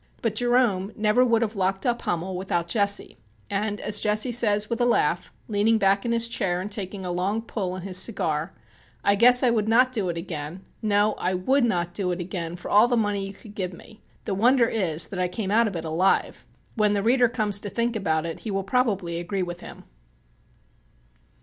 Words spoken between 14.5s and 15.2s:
is that